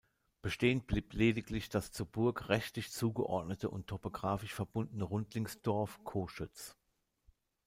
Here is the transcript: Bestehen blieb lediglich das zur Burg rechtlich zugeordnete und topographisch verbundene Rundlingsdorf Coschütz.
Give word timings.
Bestehen 0.41 0.81
blieb 0.81 1.13
lediglich 1.13 1.69
das 1.69 1.91
zur 1.91 2.07
Burg 2.07 2.49
rechtlich 2.49 2.89
zugeordnete 2.91 3.69
und 3.69 3.85
topographisch 3.85 4.51
verbundene 4.51 5.03
Rundlingsdorf 5.03 5.99
Coschütz. 6.03 6.75